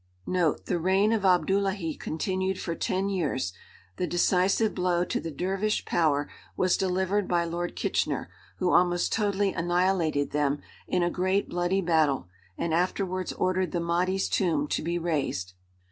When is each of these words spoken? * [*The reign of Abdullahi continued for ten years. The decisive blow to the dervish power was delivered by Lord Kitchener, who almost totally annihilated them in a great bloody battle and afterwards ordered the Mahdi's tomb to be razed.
* 0.13 0.25
[*The 0.25 0.79
reign 0.81 1.13
of 1.13 1.25
Abdullahi 1.25 1.93
continued 1.93 2.59
for 2.59 2.73
ten 2.73 3.07
years. 3.07 3.53
The 3.97 4.07
decisive 4.07 4.73
blow 4.73 5.05
to 5.05 5.19
the 5.19 5.29
dervish 5.29 5.85
power 5.85 6.27
was 6.57 6.75
delivered 6.75 7.27
by 7.27 7.45
Lord 7.45 7.75
Kitchener, 7.75 8.31
who 8.57 8.71
almost 8.71 9.13
totally 9.13 9.53
annihilated 9.53 10.31
them 10.31 10.59
in 10.87 11.03
a 11.03 11.11
great 11.11 11.49
bloody 11.49 11.81
battle 11.81 12.27
and 12.57 12.73
afterwards 12.73 13.31
ordered 13.33 13.73
the 13.73 13.79
Mahdi's 13.79 14.27
tomb 14.27 14.65
to 14.69 14.81
be 14.81 14.97
razed. 14.97 15.53